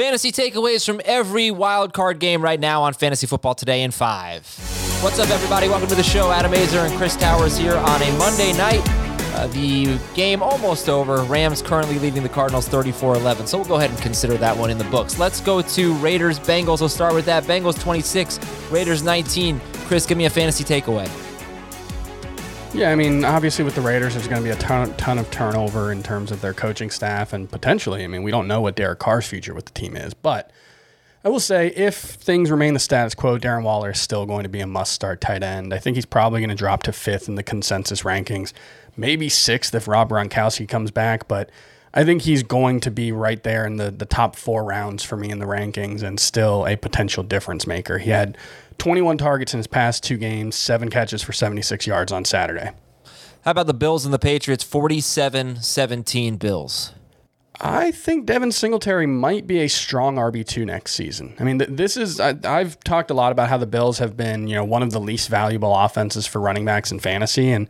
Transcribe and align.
Fantasy 0.00 0.32
takeaways 0.32 0.86
from 0.86 0.98
every 1.04 1.50
wild 1.50 1.92
card 1.92 2.20
game 2.20 2.40
right 2.40 2.58
now 2.58 2.84
on 2.84 2.94
Fantasy 2.94 3.26
Football 3.26 3.54
Today 3.54 3.82
in 3.82 3.90
five. 3.90 4.46
What's 5.02 5.18
up, 5.18 5.28
everybody? 5.28 5.68
Welcome 5.68 5.90
to 5.90 5.94
the 5.94 6.02
show. 6.02 6.30
Adam 6.30 6.52
Aizer 6.52 6.88
and 6.88 6.96
Chris 6.96 7.16
Towers 7.16 7.58
here 7.58 7.76
on 7.76 8.00
a 8.00 8.10
Monday 8.16 8.54
night. 8.54 8.80
Uh, 9.34 9.46
the 9.48 9.98
game 10.14 10.42
almost 10.42 10.88
over. 10.88 11.22
Rams 11.24 11.60
currently 11.60 11.98
leading 11.98 12.22
the 12.22 12.30
Cardinals 12.30 12.66
34 12.66 13.16
11. 13.16 13.46
So 13.46 13.58
we'll 13.58 13.68
go 13.68 13.74
ahead 13.74 13.90
and 13.90 13.98
consider 13.98 14.38
that 14.38 14.56
one 14.56 14.70
in 14.70 14.78
the 14.78 14.84
books. 14.84 15.18
Let's 15.18 15.42
go 15.42 15.60
to 15.60 15.94
Raiders 15.96 16.38
Bengals. 16.38 16.80
We'll 16.80 16.88
start 16.88 17.12
with 17.12 17.26
that. 17.26 17.44
Bengals 17.44 17.78
26, 17.78 18.40
Raiders 18.70 19.02
19. 19.02 19.60
Chris, 19.84 20.06
give 20.06 20.16
me 20.16 20.24
a 20.24 20.30
fantasy 20.30 20.64
takeaway. 20.64 21.29
Yeah, 22.72 22.92
I 22.92 22.94
mean, 22.94 23.24
obviously 23.24 23.64
with 23.64 23.74
the 23.74 23.80
Raiders, 23.80 24.14
there's 24.14 24.28
going 24.28 24.40
to 24.40 24.48
be 24.48 24.52
a 24.52 24.58
ton, 24.58 24.94
ton 24.94 25.18
of 25.18 25.28
turnover 25.32 25.90
in 25.90 26.04
terms 26.04 26.30
of 26.30 26.40
their 26.40 26.54
coaching 26.54 26.88
staff, 26.88 27.32
and 27.32 27.50
potentially, 27.50 28.04
I 28.04 28.06
mean, 28.06 28.22
we 28.22 28.30
don't 28.30 28.46
know 28.46 28.60
what 28.60 28.76
Derek 28.76 29.00
Carr's 29.00 29.26
future 29.26 29.54
with 29.54 29.64
the 29.64 29.72
team 29.72 29.96
is, 29.96 30.14
but 30.14 30.52
I 31.24 31.28
will 31.30 31.40
say 31.40 31.68
if 31.68 31.96
things 31.96 32.48
remain 32.48 32.72
the 32.74 32.80
status 32.80 33.14
quo, 33.14 33.38
Darren 33.38 33.64
Waller 33.64 33.90
is 33.90 34.00
still 34.00 34.24
going 34.24 34.44
to 34.44 34.48
be 34.48 34.60
a 34.60 34.68
must-start 34.68 35.20
tight 35.20 35.42
end. 35.42 35.74
I 35.74 35.78
think 35.78 35.96
he's 35.96 36.06
probably 36.06 36.40
going 36.40 36.50
to 36.50 36.54
drop 36.54 36.84
to 36.84 36.92
fifth 36.92 37.28
in 37.28 37.34
the 37.34 37.42
consensus 37.42 38.02
rankings, 38.02 38.52
maybe 38.96 39.28
sixth 39.28 39.74
if 39.74 39.88
Rob 39.88 40.08
Gronkowski 40.10 40.68
comes 40.68 40.92
back, 40.92 41.26
but 41.26 41.50
I 41.92 42.04
think 42.04 42.22
he's 42.22 42.42
going 42.42 42.80
to 42.80 42.90
be 42.90 43.10
right 43.10 43.42
there 43.42 43.66
in 43.66 43.76
the 43.76 43.90
the 43.90 44.06
top 44.06 44.36
four 44.36 44.64
rounds 44.64 45.02
for 45.02 45.16
me 45.16 45.30
in 45.30 45.38
the 45.38 45.46
rankings, 45.46 46.02
and 46.02 46.20
still 46.20 46.66
a 46.66 46.76
potential 46.76 47.22
difference 47.22 47.66
maker. 47.66 47.98
He 47.98 48.10
had 48.10 48.38
21 48.78 49.18
targets 49.18 49.52
in 49.52 49.58
his 49.58 49.66
past 49.66 50.04
two 50.04 50.16
games, 50.16 50.54
seven 50.54 50.88
catches 50.88 51.22
for 51.22 51.32
76 51.32 51.86
yards 51.86 52.12
on 52.12 52.24
Saturday. 52.24 52.70
How 53.42 53.52
about 53.52 53.66
the 53.66 53.74
Bills 53.74 54.04
and 54.04 54.14
the 54.14 54.18
Patriots? 54.18 54.62
47 54.62 55.62
17 55.62 56.36
Bills. 56.36 56.92
I 57.62 57.90
think 57.90 58.24
Devin 58.24 58.52
Singletary 58.52 59.06
might 59.06 59.46
be 59.46 59.58
a 59.58 59.68
strong 59.68 60.16
RB2 60.16 60.64
next 60.64 60.92
season. 60.92 61.34
I 61.38 61.44
mean, 61.44 61.58
th- 61.58 61.70
this 61.70 61.96
is, 61.98 62.18
I, 62.18 62.34
have 62.42 62.82
talked 62.84 63.10
a 63.10 63.14
lot 63.14 63.32
about 63.32 63.50
how 63.50 63.58
the 63.58 63.66
Bills 63.66 63.98
have 63.98 64.16
been, 64.16 64.48
you 64.48 64.54
know, 64.54 64.64
one 64.64 64.82
of 64.82 64.92
the 64.92 65.00
least 65.00 65.28
valuable 65.28 65.74
offenses 65.76 66.26
for 66.26 66.40
running 66.40 66.64
backs 66.64 66.90
in 66.90 67.00
fantasy. 67.00 67.50
And 67.50 67.68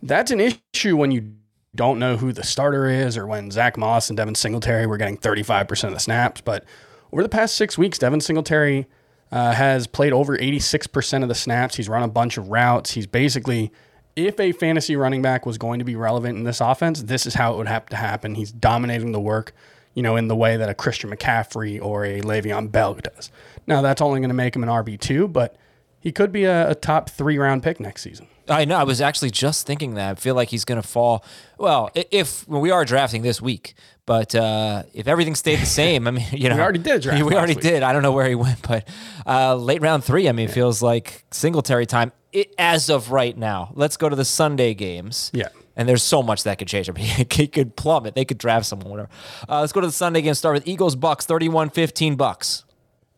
that's 0.00 0.30
an 0.30 0.38
issue 0.40 0.96
when 0.96 1.10
you 1.10 1.32
don't 1.74 1.98
know 1.98 2.16
who 2.16 2.32
the 2.32 2.42
starter 2.42 2.86
is 2.86 3.16
or 3.16 3.26
when 3.26 3.50
Zach 3.50 3.78
Moss 3.78 4.10
and 4.10 4.16
Devin 4.16 4.34
Singletary 4.34 4.86
were 4.86 4.98
getting 4.98 5.16
35% 5.16 5.84
of 5.84 5.94
the 5.94 6.00
snaps. 6.00 6.42
But 6.42 6.64
over 7.12 7.22
the 7.22 7.30
past 7.30 7.56
six 7.56 7.78
weeks, 7.78 7.98
Devin 7.98 8.20
Singletary 8.20 8.86
uh, 9.30 9.52
has 9.52 9.86
played 9.86 10.12
over 10.12 10.36
86% 10.36 11.22
of 11.22 11.28
the 11.28 11.34
snaps. 11.34 11.76
He's 11.76 11.88
run 11.88 12.02
a 12.02 12.08
bunch 12.08 12.36
of 12.36 12.48
routes. 12.48 12.90
He's 12.90 13.06
basically, 13.06 13.72
if 14.16 14.38
a 14.38 14.52
fantasy 14.52 14.96
running 14.96 15.22
back 15.22 15.46
was 15.46 15.56
going 15.56 15.78
to 15.78 15.84
be 15.84 15.96
relevant 15.96 16.36
in 16.36 16.44
this 16.44 16.60
offense, 16.60 17.02
this 17.04 17.24
is 17.24 17.34
how 17.34 17.54
it 17.54 17.56
would 17.56 17.68
have 17.68 17.86
to 17.86 17.96
happen. 17.96 18.34
He's 18.34 18.52
dominating 18.52 19.12
the 19.12 19.20
work, 19.20 19.54
you 19.94 20.02
know, 20.02 20.16
in 20.16 20.28
the 20.28 20.36
way 20.36 20.58
that 20.58 20.68
a 20.68 20.74
Christian 20.74 21.10
McCaffrey 21.10 21.82
or 21.82 22.04
a 22.04 22.20
Le'Veon 22.20 22.70
Bell 22.70 22.94
does. 22.94 23.30
Now, 23.66 23.80
that's 23.80 24.02
only 24.02 24.20
going 24.20 24.28
to 24.28 24.34
make 24.34 24.54
him 24.54 24.62
an 24.62 24.68
RB2, 24.68 25.32
but 25.32 25.56
he 26.02 26.12
could 26.12 26.32
be 26.32 26.44
a, 26.44 26.70
a 26.70 26.74
top 26.74 27.08
three 27.08 27.38
round 27.38 27.62
pick 27.62 27.80
next 27.80 28.02
season. 28.02 28.26
I 28.48 28.64
know. 28.64 28.76
I 28.76 28.82
was 28.82 29.00
actually 29.00 29.30
just 29.30 29.66
thinking 29.66 29.94
that. 29.94 30.10
I 30.10 30.14
feel 30.20 30.34
like 30.34 30.48
he's 30.48 30.64
going 30.64 30.80
to 30.80 30.86
fall. 30.86 31.24
Well, 31.58 31.90
if 31.94 32.46
well, 32.48 32.60
we 32.60 32.72
are 32.72 32.84
drafting 32.84 33.22
this 33.22 33.40
week, 33.40 33.74
but 34.04 34.34
uh, 34.34 34.82
if 34.92 35.06
everything 35.06 35.36
stayed 35.36 35.60
the 35.60 35.66
same, 35.66 36.08
I 36.08 36.10
mean, 36.10 36.26
you 36.32 36.48
know, 36.48 36.56
we 36.56 36.60
already 36.60 36.80
did 36.80 37.02
draft. 37.02 37.22
We 37.24 37.36
already 37.36 37.54
week. 37.54 37.62
did. 37.62 37.82
I 37.82 37.92
don't 37.92 38.02
know 38.02 38.12
where 38.12 38.28
he 38.28 38.34
went, 38.34 38.60
but 38.68 38.88
uh, 39.26 39.54
late 39.54 39.80
round 39.80 40.04
three. 40.04 40.28
I 40.28 40.32
mean, 40.32 40.48
yeah. 40.48 40.54
feels 40.54 40.82
like 40.82 41.24
Singletary 41.30 41.86
time 41.86 42.10
it, 42.32 42.52
as 42.58 42.90
of 42.90 43.12
right 43.12 43.36
now. 43.36 43.70
Let's 43.74 43.96
go 43.96 44.08
to 44.08 44.16
the 44.16 44.24
Sunday 44.24 44.74
games. 44.74 45.30
Yeah. 45.32 45.48
And 45.74 45.88
there's 45.88 46.02
so 46.02 46.22
much 46.22 46.42
that 46.42 46.58
could 46.58 46.68
change. 46.68 46.90
I 46.90 46.92
mean, 46.92 47.06
he 47.30 47.46
could 47.46 47.76
plummet. 47.76 48.14
They 48.14 48.26
could 48.26 48.36
draft 48.36 48.66
someone, 48.66 48.90
whatever. 48.90 49.08
Uh, 49.48 49.60
let's 49.60 49.72
go 49.72 49.80
to 49.80 49.86
the 49.86 49.92
Sunday 49.92 50.20
game. 50.20 50.34
Start 50.34 50.54
with 50.54 50.68
Eagles 50.68 50.96
Bucks, 50.96 51.24
31 51.24 51.70
15 51.70 52.16
Bucks. 52.16 52.64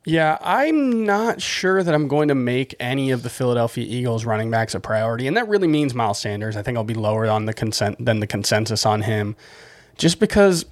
Yeah, 0.06 0.36
I'm 0.42 1.04
not 1.04 1.40
sure 1.40 1.82
that 1.82 1.94
I'm 1.94 2.08
going 2.08 2.28
to 2.28 2.34
make 2.34 2.74
any 2.78 3.10
of 3.10 3.22
the 3.22 3.30
Philadelphia 3.30 3.86
Eagles 3.88 4.26
running 4.26 4.50
backs 4.50 4.74
a 4.74 4.80
priority, 4.80 5.26
and 5.26 5.36
that 5.36 5.48
really 5.48 5.66
means 5.66 5.94
Miles 5.94 6.20
Sanders. 6.20 6.56
I 6.56 6.62
think 6.62 6.76
I'll 6.76 6.84
be 6.84 6.94
lower 6.94 7.26
on 7.26 7.46
the 7.46 7.54
consent 7.54 8.04
than 8.04 8.20
the 8.20 8.26
consensus 8.26 8.84
on 8.84 9.02
him, 9.02 9.36
just 9.96 10.20
because. 10.20 10.66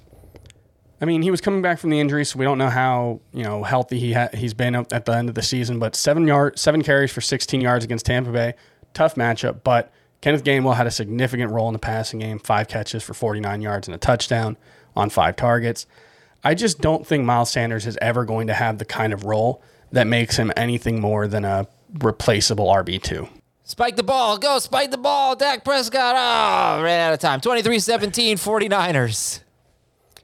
I 1.01 1.05
mean, 1.05 1.21
he 1.21 1.31
was 1.31 1.41
coming 1.41 1.61
back 1.61 1.79
from 1.79 1.89
the 1.89 1.99
injury, 1.99 2.23
so 2.23 2.39
we 2.39 2.45
don't 2.45 2.57
know 2.57 2.69
how 2.69 3.19
you 3.33 3.43
know 3.43 3.63
healthy 3.63 3.99
he 3.99 4.13
ha- 4.13 4.29
he's 4.33 4.53
been 4.53 4.73
at 4.75 5.05
the 5.05 5.11
end 5.11 5.27
of 5.27 5.35
the 5.35 5.41
season. 5.41 5.77
But 5.77 5.95
seven 5.95 6.25
yard, 6.27 6.57
seven 6.57 6.81
carries 6.81 7.11
for 7.11 7.19
16 7.19 7.59
yards 7.59 7.83
against 7.83 8.05
Tampa 8.05 8.31
Bay, 8.31 8.53
tough 8.93 9.15
matchup. 9.15 9.63
But 9.65 9.91
Kenneth 10.21 10.45
Gainwell 10.45 10.77
had 10.77 10.87
a 10.87 10.91
significant 10.91 11.51
role 11.51 11.67
in 11.67 11.73
the 11.73 11.79
passing 11.79 12.19
game, 12.19 12.39
five 12.39 12.69
catches 12.69 13.03
for 13.03 13.13
49 13.13 13.61
yards 13.61 13.89
and 13.89 13.95
a 13.95 13.97
touchdown 13.97 14.55
on 14.95 15.09
five 15.09 15.35
targets. 15.35 15.85
I 16.43 16.53
just 16.55 16.81
don't 16.81 17.05
think 17.07 17.23
Miles 17.23 17.51
Sanders 17.51 17.85
is 17.85 17.97
ever 18.01 18.25
going 18.25 18.47
to 18.47 18.53
have 18.53 18.77
the 18.77 18.85
kind 18.85 19.13
of 19.13 19.25
role 19.25 19.61
that 19.91 20.07
makes 20.07 20.37
him 20.37 20.51
anything 20.57 20.99
more 20.99 21.27
than 21.27 21.45
a 21.45 21.67
replaceable 21.99 22.67
RB2. 22.67 23.29
Spike 23.63 23.95
the 23.95 24.03
ball. 24.03 24.37
Go 24.37 24.59
spike 24.59 24.91
the 24.91 24.97
ball. 24.97 25.35
Dak 25.35 25.63
Prescott. 25.63 26.15
Oh, 26.17 26.83
ran 26.83 27.07
out 27.07 27.13
of 27.13 27.19
time. 27.19 27.39
23 27.39 27.79
17, 27.79 28.37
49ers. 28.37 29.39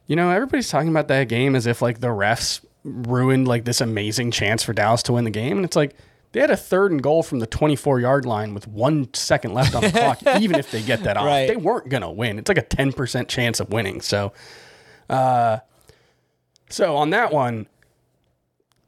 You 0.07 0.15
know, 0.15 0.29
everybody's 0.31 0.69
talking 0.69 0.89
about 0.89 1.07
that 1.07 1.29
game 1.29 1.55
as 1.55 1.65
if 1.65 1.81
like 1.81 1.99
the 1.99 2.07
refs 2.07 2.65
ruined 2.83 3.47
like 3.47 3.65
this 3.65 3.79
amazing 3.79 4.31
chance 4.31 4.63
for 4.63 4.73
Dallas 4.73 5.03
to 5.03 5.13
win 5.13 5.23
the 5.23 5.31
game. 5.31 5.57
And 5.57 5.65
it's 5.65 5.75
like 5.75 5.95
they 6.31 6.41
had 6.41 6.51
a 6.51 6.57
third 6.57 6.91
and 6.91 7.01
goal 7.01 7.23
from 7.23 7.39
the 7.39 7.47
24 7.47 7.99
yard 8.01 8.25
line 8.25 8.53
with 8.53 8.67
one 8.67 9.13
second 9.13 9.53
left 9.53 9.73
on 9.73 9.83
the 9.83 9.91
clock, 9.91 10.19
even 10.41 10.59
if 10.59 10.71
they 10.71 10.81
get 10.81 11.03
that 11.03 11.15
off. 11.15 11.25
Right. 11.25 11.47
They 11.47 11.55
weren't 11.55 11.89
going 11.89 12.01
to 12.01 12.09
win. 12.09 12.39
It's 12.39 12.49
like 12.49 12.57
a 12.57 12.63
10% 12.63 13.27
chance 13.27 13.59
of 13.59 13.69
winning. 13.71 14.01
So, 14.01 14.33
uh, 15.09 15.59
so 16.69 16.95
on 16.95 17.09
that 17.09 17.33
one, 17.33 17.67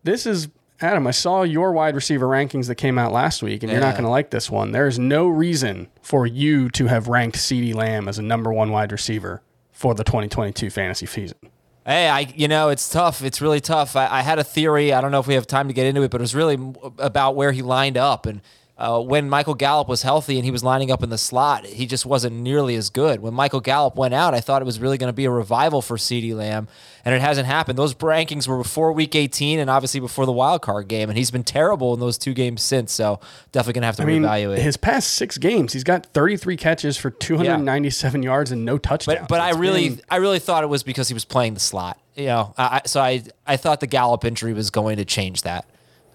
this 0.04 0.26
is 0.26 0.50
Adam. 0.80 1.06
I 1.06 1.12
saw 1.12 1.44
your 1.44 1.72
wide 1.72 1.96
receiver 1.96 2.28
rankings 2.28 2.68
that 2.68 2.76
came 2.76 2.98
out 2.98 3.12
last 3.12 3.44
week, 3.44 3.64
and 3.64 3.72
yeah. 3.72 3.78
you're 3.78 3.86
not 3.86 3.94
going 3.94 4.04
to 4.04 4.10
like 4.10 4.32
this 4.32 4.50
one. 4.50 4.72
There 4.72 4.88
is 4.88 4.98
no 4.98 5.28
reason 5.28 5.88
for 6.02 6.26
you 6.26 6.70
to 6.70 6.88
have 6.88 7.08
ranked 7.08 7.38
CeeDee 7.38 7.76
Lamb 7.76 8.08
as 8.08 8.18
a 8.18 8.24
number 8.24 8.52
one 8.52 8.72
wide 8.72 8.92
receiver 8.92 9.42
for 9.72 9.94
the 9.94 10.04
2022 10.04 10.70
fantasy 10.70 11.06
season. 11.06 11.38
Hey, 11.86 12.08
I 12.08 12.20
you 12.36 12.48
know 12.48 12.70
it's 12.70 12.90
tough. 12.90 13.24
It's 13.24 13.42
really 13.42 13.60
tough. 13.60 13.96
I, 13.96 14.08
I, 14.08 14.22
had 14.22 14.38
a 14.38 14.44
theory. 14.44 14.94
I 14.94 15.02
don't 15.02 15.12
know 15.12 15.20
if 15.20 15.26
we 15.26 15.34
have 15.34 15.48
time 15.48 15.68
to 15.68 15.74
get 15.74 15.88
into 15.88 16.04
it, 16.04 16.12
but 16.12 16.22
it 16.22 16.24
was 16.24 16.36
really 16.36 16.60
about 17.00 17.36
where 17.36 17.52
he 17.52 17.64
lined 17.64 17.98
up 17.98 18.28
and 18.28 18.42
uh, 18.82 19.00
when 19.00 19.30
Michael 19.30 19.54
Gallup 19.54 19.88
was 19.88 20.02
healthy 20.02 20.38
and 20.38 20.44
he 20.44 20.50
was 20.50 20.64
lining 20.64 20.90
up 20.90 21.04
in 21.04 21.12
the 21.12 21.18
slot, 21.18 21.68
he 21.68 21.86
just 21.86 22.04
wasn't 22.04 22.36
nearly 22.36 22.74
as 22.76 22.90
good. 22.90 23.20
When 23.20 23.32
Michael 23.32 23.60
Gallup 23.60 23.96
went 23.96 24.16
out, 24.16 24.34
I 24.34 24.42
thought 24.42 24.64
it 24.64 24.66
was 24.66 24.80
really 24.80 24.98
going 24.98 25.10
to 25.10 25.14
be 25.14 25.26
a 25.26 25.30
revival 25.30 25.84
for 25.84 25.98
CeeDee 25.98 26.34
Lamb, 26.34 26.68
and 27.06 27.14
it 27.14 27.22
hasn't 27.22 27.46
happened. 27.46 27.78
Those 27.78 27.94
rankings 27.94 28.48
were 28.48 28.58
before 28.58 28.92
Week 28.92 29.14
18 29.16 29.60
and 29.60 29.70
obviously 29.70 30.00
before 30.00 30.26
the 30.26 30.32
wild 30.32 30.64
card 30.64 30.88
game, 30.88 31.10
and 31.10 31.18
he's 31.18 31.30
been 31.30 31.44
terrible 31.44 31.94
in 31.94 32.00
those 32.00 32.18
two 32.18 32.34
games 32.34 32.64
since. 32.64 32.92
So 32.92 33.20
definitely 33.52 33.74
going 33.74 33.82
to 33.84 33.86
have 33.86 33.96
to 33.98 34.02
I 34.02 34.06
mean, 34.08 34.24
reevaluate. 34.24 34.58
His 34.58 34.78
past 34.78 35.12
six 35.12 35.38
games, 35.38 35.74
he's 35.74 35.84
got 35.84 36.08
33 36.08 36.58
catches 36.58 36.98
for 36.98 37.12
297 37.12 38.24
yeah. 38.24 38.30
yards 38.30 38.52
and 38.52 38.66
no 38.66 38.80
touchdowns. 38.80 39.20
But, 39.20 39.28
but 39.28 39.42
I 39.42 39.52
really, 39.52 39.90
been... 39.90 40.02
I 40.10 40.16
really 40.16 40.40
thought 40.40 40.64
it 40.64 40.68
was 40.68 40.82
because 40.82 41.08
he 41.08 41.14
was 41.14 41.24
playing 41.24 41.54
the 41.54 41.60
slot. 41.60 42.00
You 42.16 42.26
know, 42.26 42.56
I, 42.58 42.82
so 42.88 43.00
I, 43.00 43.22
I 43.46 43.58
thought 43.58 43.80
the 43.80 43.88
Gallup 43.88 44.26
injury 44.26 44.54
was 44.54 44.72
going 44.72 44.98
to 44.98 45.06
change 45.06 45.44
that. 45.44 45.66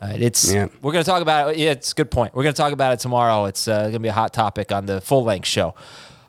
It's 0.03 0.53
yeah. 0.53 0.69
we're 0.83 0.93
going 0.93 1.05
to 1.05 1.11
talk 1.11 1.23
about 1.23 1.51
it. 1.51 1.59
Yeah, 1.59 1.71
it's 1.71 1.93
a 1.93 1.95
good 1.95 2.11
point. 2.11 2.35
We're 2.35 2.43
going 2.43 2.55
to 2.55 2.61
talk 2.61 2.73
about 2.73 2.93
it 2.93 3.01
tomorrow. 3.01 3.47
It's 3.47 3.67
uh, 3.67 3.83
going 3.83 3.93
to 3.95 3.99
be 4.01 4.09
a 4.09 4.13
hot 4.13 4.33
topic 4.33 4.73
on 4.73 4.87
the 4.87 5.01
full 5.01 5.25
length 5.25 5.49
show. 5.49 5.75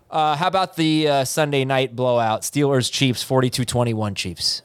Uh, 0.09 0.35
how 0.35 0.47
about 0.47 0.77
the 0.77 1.07
uh, 1.07 1.25
Sunday 1.25 1.65
night 1.65 1.95
blowout? 1.95 2.43
Steelers 2.43 2.89
Chiefs 2.91 3.23
42-21 3.25 4.15
Chiefs. 4.15 4.61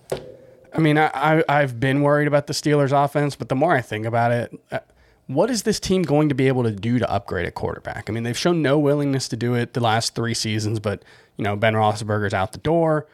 I 0.72 0.78
mean, 0.78 0.96
I, 0.96 1.42
I 1.48 1.60
have 1.60 1.80
been 1.80 2.02
worried 2.02 2.28
about 2.28 2.46
the 2.46 2.52
Steelers 2.52 2.92
offense, 2.92 3.34
but 3.34 3.48
the 3.48 3.56
more 3.56 3.74
I 3.74 3.80
think 3.80 4.06
about 4.06 4.30
it, 4.30 4.58
uh, 4.70 4.78
what 5.26 5.50
is 5.50 5.64
this 5.64 5.80
team 5.80 6.02
going 6.02 6.28
to 6.28 6.34
be 6.34 6.48
able 6.48 6.62
to 6.62 6.70
do 6.70 6.98
to 6.98 7.10
upgrade 7.10 7.46
a 7.46 7.50
quarterback? 7.50 8.08
I 8.08 8.12
mean, 8.12 8.22
they've 8.22 8.38
shown 8.38 8.62
no 8.62 8.78
willingness 8.78 9.28
to 9.28 9.36
do 9.36 9.54
it 9.54 9.74
the 9.74 9.80
last 9.80 10.14
three 10.14 10.34
seasons, 10.34 10.78
but 10.78 11.04
you 11.36 11.44
know 11.44 11.56
Ben 11.56 11.74
Roethlisberger's 11.74 12.34
out 12.34 12.52
the 12.52 12.58
door 12.58 13.06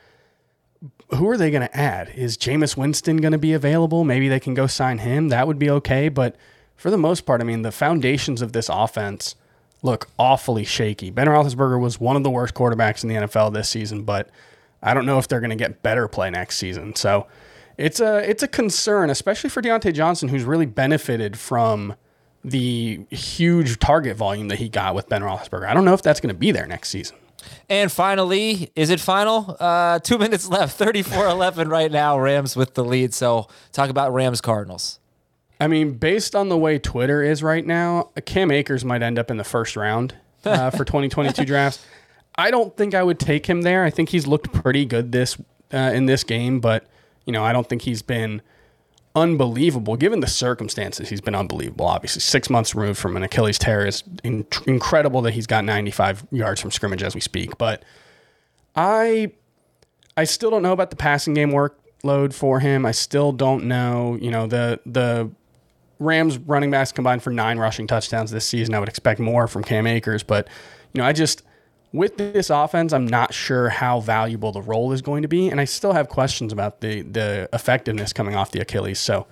who 1.15 1.29
are 1.29 1.37
they 1.37 1.51
going 1.51 1.67
to 1.67 1.77
add? 1.77 2.11
Is 2.15 2.37
Jameis 2.37 2.77
Winston 2.77 3.19
going 3.19 3.33
to 3.33 3.39
be 3.39 3.53
available? 3.53 4.05
Maybe 4.05 4.29
they 4.29 4.41
can 4.41 4.55
go 4.55 4.67
sign 4.67 4.99
him. 4.99 5.29
That 5.29 5.47
would 5.47 5.59
be 5.59 5.71
okay. 5.71 6.09
But 6.09 6.37
for 6.77 6.91
the 6.91 6.99
most 6.99 7.23
part, 7.23 7.41
I 7.41 7.45
mean, 7.45 7.63
the 7.63 7.73
foundations 7.73 8.43
of 8.43 8.53
this 8.53 8.69
offense 8.69 9.35
look 9.83 10.09
awfully 10.19 10.65
shaky. 10.65 11.11
Ben 11.11 11.27
Roethlisberger 11.27 11.81
was 11.81 12.01
one 12.01 12.17
of 12.17 12.23
the 12.23 12.31
worst 12.31 12.55
quarterbacks 12.55 13.03
in 13.03 13.09
the 13.09 13.15
NFL 13.17 13.53
this 13.53 13.69
season, 13.69 14.03
but 14.03 14.29
I 14.83 14.95
don't 14.95 15.07
know 15.07 15.19
if 15.19 15.29
they're 15.29 15.41
going 15.41 15.51
to 15.51 15.57
get 15.57 15.83
better 15.83 16.09
play 16.09 16.31
next 16.31 16.59
season. 16.59 16.95
So 16.95 17.27
it's 17.77 18.01
a 18.01 18.29
it's 18.29 18.43
a 18.43 18.49
concern, 18.49 19.11
especially 19.11 19.51
for 19.51 19.63
Diontae 19.63 19.95
Johnson, 19.95 20.29
who's 20.29 20.45
really 20.45 20.67
benefited 20.67 21.39
from 21.39 21.95
the 22.45 23.05
huge 23.11 23.79
target 23.79 24.17
volume 24.17 24.49
that 24.49 24.59
he 24.59 24.69
got 24.69 24.95
with 24.95 25.09
Ben 25.09 25.23
Roethlisberger. 25.23 25.67
I 25.67 25.75
don't 25.75 25.85
know 25.85 25.95
if 25.95 26.03
that's 26.03 26.21
going 26.21 26.35
to 26.35 26.39
be 26.39 26.51
there 26.51 26.67
next 26.67 26.91
season. 26.91 27.17
And 27.69 27.91
finally, 27.91 28.71
is 28.75 28.91
it 28.91 29.01
final? 29.01 29.57
Uh, 29.59 29.99
two 29.99 30.19
minutes 30.25 30.49
left, 30.49 30.77
34 30.77 31.27
11 31.27 31.69
right 31.69 31.91
now. 31.91 32.19
Rams 32.19 32.57
with 32.57 32.75
the 32.75 32.85
lead. 32.85 33.15
So 33.15 33.49
talk 33.73 33.91
about 33.91 34.13
Rams 34.13 34.41
Cardinals. 34.41 34.99
I 35.61 35.67
mean, 35.67 35.95
based 35.95 36.37
on 36.37 36.49
the 36.49 36.57
way 36.57 36.79
Twitter 36.79 37.23
is 37.23 37.43
right 37.43 37.67
now, 37.67 38.11
Cam 38.27 38.51
Akers 38.51 38.85
might 38.85 39.03
end 39.03 39.19
up 39.19 39.31
in 39.31 39.37
the 39.39 39.45
first 39.45 39.77
round 39.77 40.15
uh, 40.45 40.71
for 40.77 40.85
2022 40.85 41.45
drafts. 41.45 41.85
I 42.37 42.53
don't 42.53 42.77
think 42.77 42.95
I 42.95 43.03
would 43.03 43.19
take 43.19 43.47
him 43.47 43.63
there. 43.63 43.85
I 43.85 43.91
think 43.91 44.11
he's 44.11 44.27
looked 44.27 44.53
pretty 44.53 44.85
good 44.85 45.11
this 45.11 45.37
uh, 45.73 45.77
in 45.93 46.07
this 46.07 46.23
game, 46.23 46.61
but 46.61 46.87
you 47.25 47.33
know, 47.33 47.45
I 47.45 47.53
don't 47.53 47.69
think 47.69 47.83
he's 47.83 48.03
been 48.03 48.41
unbelievable 49.21 49.97
given 49.97 50.21
the 50.21 50.27
circumstances. 50.27 51.09
He's 51.09 51.21
been 51.21 51.35
unbelievable. 51.35 51.87
Obviously, 51.87 52.21
six 52.21 52.49
months 52.49 52.75
removed 52.75 52.99
from 52.99 53.17
an 53.17 53.23
Achilles 53.23 53.59
tear 53.59 53.87
is 53.87 54.03
in- 54.25 54.47
incredible 54.67 55.23
that 55.23 55.33
he's 55.33 55.47
got 55.47 55.65
95 55.65 56.27
yards 56.31 56.61
from 56.61 56.71
scrimmage 56.71 57.03
as 57.03 57.15
we 57.15 57.21
speak. 57.21 57.59
But 57.59 57.83
I, 58.75 59.33
I 60.17 60.25
still 60.25 60.51
don't 60.51 60.63
know 60.63 60.73
about 60.73 60.91
the 60.91 60.97
passing 60.97 61.35
game 61.35 61.51
workload 61.51 62.33
for 62.33 62.61
him. 62.61 62.87
I 62.87 62.93
still 62.93 63.33
don't 63.33 63.65
know. 63.65 64.19
You 64.21 64.31
know, 64.31 64.47
the 64.47 64.81
the 64.87 65.31
Rams 65.99 66.39
running 66.39 66.71
backs 66.71 66.93
combined 66.93 67.23
for 67.23 67.31
nine 67.31 67.59
rushing 67.59 67.87
touchdowns 67.87 68.31
this 68.31 68.47
season. 68.47 68.75
I 68.75 68.81
would 68.81 68.89
expect 68.89 69.21
more 69.21 69.49
from 69.49 69.65
Cam 69.65 69.87
Akers, 69.87 70.23
but 70.23 70.49
you 70.93 71.01
know, 71.01 71.07
I 71.07 71.13
just 71.13 71.43
with 71.93 72.17
this 72.17 72.51
offense, 72.51 72.93
I'm 72.93 73.07
not 73.07 73.33
sure 73.33 73.69
how 73.69 74.01
valuable 74.01 74.53
the 74.53 74.63
role 74.63 74.93
is 74.93 75.03
going 75.03 75.23
to 75.23 75.29
be, 75.29 75.49
and 75.49 75.61
I 75.61 75.65
still 75.65 75.93
have 75.93 76.09
questions 76.09 76.53
about 76.53 76.81
the 76.81 77.03
the 77.03 77.49
effectiveness 77.53 78.13
coming 78.13 78.35
off 78.35 78.51
the 78.51 78.61
Achilles. 78.61 78.99
So 78.99 79.27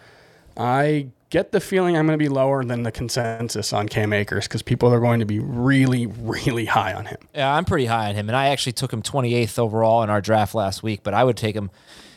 I 0.56 1.08
get 1.30 1.52
the 1.52 1.60
feeling 1.60 1.96
I'm 1.96 2.06
going 2.06 2.18
to 2.18 2.22
be 2.22 2.28
lower 2.28 2.64
than 2.64 2.82
the 2.82 2.92
consensus 2.92 3.72
on 3.72 3.88
Cam 3.88 4.12
Akers 4.12 4.46
because 4.46 4.62
people 4.62 4.92
are 4.92 5.00
going 5.00 5.20
to 5.20 5.26
be 5.26 5.38
really, 5.38 6.06
really 6.06 6.66
high 6.66 6.94
on 6.94 7.06
him. 7.06 7.18
Yeah, 7.34 7.52
I'm 7.52 7.64
pretty 7.64 7.86
high 7.86 8.08
on 8.08 8.14
him, 8.14 8.28
and 8.28 8.36
I 8.36 8.48
actually 8.48 8.72
took 8.72 8.92
him 8.92 9.02
28th 9.02 9.58
overall 9.58 10.02
in 10.02 10.10
our 10.10 10.20
draft 10.20 10.54
last 10.54 10.82
week. 10.82 11.02
But 11.02 11.14
I 11.14 11.24
would 11.24 11.36
take 11.36 11.54
him, 11.54 11.70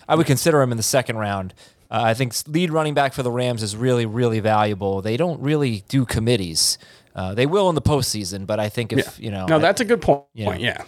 I 0.08 0.16
would 0.16 0.28
consider 0.28 0.62
him 0.62 0.72
in 0.72 0.78
the 0.78 0.84
second 0.84 1.18
round. 1.18 1.54
Uh, 1.92 2.02
I 2.04 2.14
think 2.14 2.34
lead 2.48 2.70
running 2.72 2.94
back 2.94 3.14
for 3.14 3.24
the 3.24 3.32
Rams 3.32 3.64
is 3.64 3.76
really, 3.76 4.06
really 4.06 4.40
valuable. 4.40 5.02
They 5.02 5.18
don't 5.18 5.42
really 5.42 5.84
do 5.88 6.06
committees. 6.06 6.78
Uh, 7.16 7.34
they 7.34 7.46
will 7.48 7.68
in 7.70 7.76
the 7.76 7.82
postseason, 7.82 8.46
but 8.46 8.60
I 8.60 8.70
think 8.70 8.94
if 8.94 9.00
Yeah. 9.00 9.26
you 9.26 9.32
know, 9.32 9.46
No, 9.48 9.56
I- 9.56 9.60
that's 9.60 9.82
a 9.82 9.86
good 9.86 10.02
point. 10.02 10.24
Yeah. 10.34 10.56
Yeah. 10.56 10.84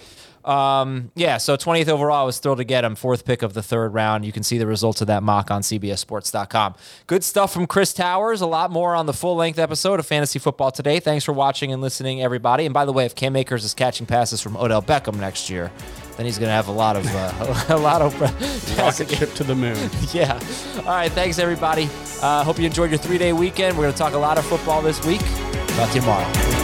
Um, 0.46 1.12
yeah, 1.16 1.38
so 1.38 1.56
20th 1.56 1.88
overall, 1.88 2.22
I 2.22 2.26
was 2.26 2.40
thrilled 2.40 2.58
to 2.60 2.64
get 2.64 2.84
him. 2.84 2.96
Fourth 2.96 3.26
pick 3.26 3.42
of 3.42 3.54
the 3.54 3.64
third 3.64 3.94
round. 3.94 4.26
You 4.26 4.32
can 4.32 4.44
see 4.44 4.58
the 4.58 4.68
results 4.68 5.02
of 5.02 5.08
that 5.08 5.24
mock 5.24 5.52
on 5.52 5.62
CBSSports.com. 5.62 6.76
Good 7.08 7.24
stuff 7.24 7.54
from 7.54 7.68
Chris 7.68 7.94
Towers. 7.94 8.42
A 8.42 8.48
lot 8.48 8.72
more 8.72 8.96
on 8.96 9.06
the 9.06 9.14
full 9.14 9.36
length 9.36 9.60
episode 9.60 10.00
of 10.00 10.06
Fantasy 10.06 10.40
Football 10.40 10.72
today. 10.72 11.00
Thanks 11.00 11.26
for 11.26 11.34
watching 11.34 11.72
and 11.72 11.82
listening, 11.82 12.22
everybody. 12.22 12.66
And 12.66 12.74
by 12.74 12.86
the 12.86 12.94
way, 12.94 13.06
if 13.06 13.16
Cam 13.16 13.36
Akers 13.36 13.64
is 13.64 13.74
catching 13.74 14.06
passes 14.06 14.42
from 14.42 14.58
Odell 14.58 14.82
Beckham 14.82 15.20
next 15.20 15.50
year, 15.50 15.72
then 16.18 16.26
he's 16.26 16.38
going 16.38 16.50
to 16.50 16.54
have 16.54 16.68
a 16.68 16.72
lot 16.72 16.96
of 16.96 17.06
uh, 17.08 17.66
a 17.70 17.78
lot 17.78 18.02
of. 18.02 18.20
Rocket 18.78 19.10
ship 19.18 19.34
to 19.34 19.44
the 19.44 19.56
moon. 19.56 19.90
Yeah. 20.14 20.40
All 20.80 20.84
right. 20.86 21.12
Thanks, 21.12 21.40
everybody. 21.40 21.90
Uh, 22.22 22.44
hope 22.44 22.60
you 22.60 22.66
enjoyed 22.66 22.90
your 22.90 23.00
three 23.00 23.18
day 23.18 23.34
weekend. 23.34 23.78
We're 23.78 23.84
going 23.84 23.94
to 23.94 23.98
talk 23.98 24.14
a 24.14 24.18
lot 24.18 24.38
of 24.38 24.46
football 24.46 24.82
this 24.82 25.04
week. 25.06 25.22
Talk 25.22 25.90
to 25.90 25.96
you 25.96 26.02
tomorrow. 26.02 26.61